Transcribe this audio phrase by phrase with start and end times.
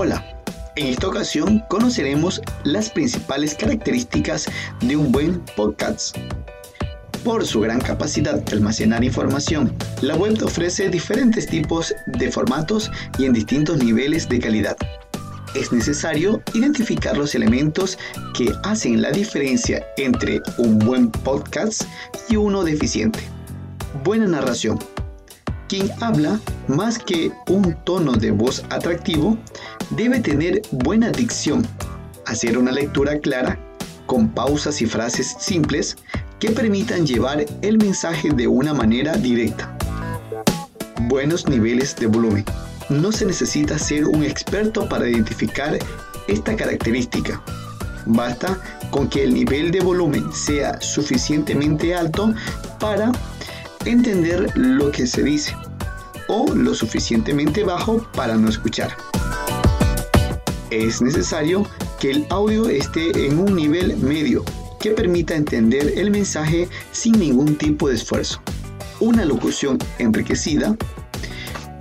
[0.00, 0.24] Hola,
[0.76, 4.46] en esta ocasión conoceremos las principales características
[4.80, 6.16] de un buen podcast.
[7.24, 13.24] Por su gran capacidad de almacenar información, la web ofrece diferentes tipos de formatos y
[13.24, 14.76] en distintos niveles de calidad.
[15.56, 17.98] Es necesario identificar los elementos
[18.36, 21.82] que hacen la diferencia entre un buen podcast
[22.28, 23.18] y uno deficiente.
[24.04, 24.78] Buena narración.
[25.68, 29.36] Quien habla, más que un tono de voz atractivo,
[29.90, 31.66] debe tener buena dicción,
[32.24, 33.58] hacer una lectura clara,
[34.06, 35.98] con pausas y frases simples
[36.38, 39.76] que permitan llevar el mensaje de una manera directa.
[41.02, 42.46] Buenos niveles de volumen.
[42.88, 45.78] No se necesita ser un experto para identificar
[46.28, 47.42] esta característica.
[48.06, 48.58] Basta
[48.90, 52.32] con que el nivel de volumen sea suficientemente alto
[52.80, 53.12] para
[53.84, 55.54] entender lo que se dice
[56.28, 58.96] o lo suficientemente bajo para no escuchar.
[60.70, 61.66] Es necesario
[61.98, 64.44] que el audio esté en un nivel medio
[64.80, 68.40] que permita entender el mensaje sin ningún tipo de esfuerzo.
[69.00, 70.76] Una locución enriquecida.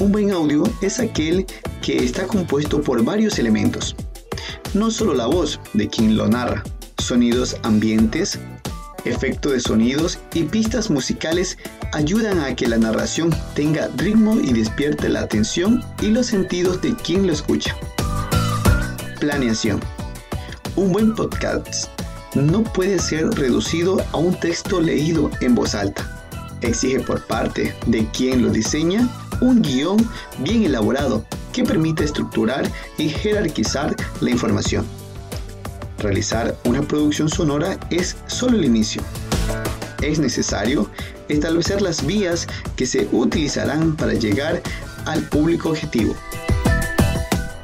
[0.00, 1.46] Un buen audio es aquel
[1.82, 3.96] que está compuesto por varios elementos.
[4.74, 6.62] No solo la voz de quien lo narra,
[6.98, 8.38] sonidos ambientes,
[9.06, 11.58] efecto de sonidos y pistas musicales
[11.92, 16.94] ayudan a que la narración tenga ritmo y despierte la atención y los sentidos de
[16.96, 17.76] quien lo escucha.
[19.20, 19.80] Planeación.
[20.76, 21.88] Un buen podcast
[22.34, 26.06] no puede ser reducido a un texto leído en voz alta.
[26.60, 29.08] Exige por parte de quien lo diseña
[29.40, 29.96] un guion
[30.38, 34.86] bien elaborado que permite estructurar y jerarquizar la información.
[35.98, 39.02] Realizar una producción sonora es solo el inicio.
[40.02, 40.90] Es necesario
[41.28, 44.62] establecer las vías que se utilizarán para llegar
[45.06, 46.14] al público objetivo.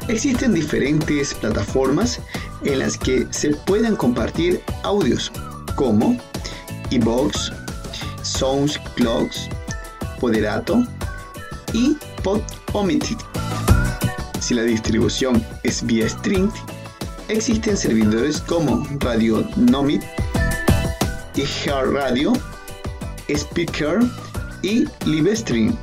[0.08, 2.20] Existen diferentes plataformas
[2.64, 5.30] en las que se puedan compartir audios
[5.76, 6.16] como
[6.90, 7.52] eBox,
[8.22, 9.30] SoundCloud,
[10.20, 10.84] Poderato
[11.72, 13.16] y Podometer.
[14.40, 16.50] Si la distribución es vía stream,
[17.32, 20.02] existen servidores como Radio Nomid
[21.66, 22.32] Hard Radio,
[23.28, 24.00] Speaker
[24.62, 25.76] y Livestream.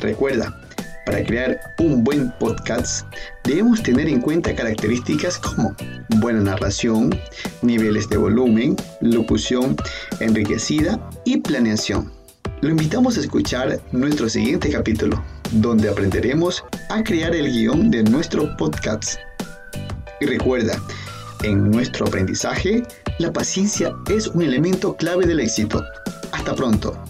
[0.00, 0.56] Recuerda,
[1.06, 3.06] para crear un buen podcast
[3.44, 5.74] debemos tener en cuenta características como
[6.20, 7.10] buena narración,
[7.62, 9.76] niveles de volumen, locución
[10.20, 12.12] enriquecida y planeación.
[12.60, 15.20] Lo invitamos a escuchar nuestro siguiente capítulo,
[15.52, 19.18] donde aprenderemos a crear el guion de nuestro podcast.
[20.20, 20.80] Y recuerda,
[21.42, 22.82] en nuestro aprendizaje,
[23.18, 25.82] la paciencia es un elemento clave del éxito.
[26.32, 27.09] Hasta pronto.